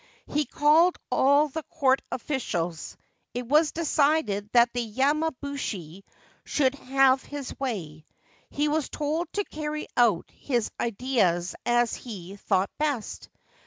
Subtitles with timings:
[0.25, 2.97] He called all the Court officials.
[3.35, 6.01] It was decided that the yamabushi
[6.43, 8.03] should have his way.
[8.49, 13.29] He was told to carry out his ideas as he thought best.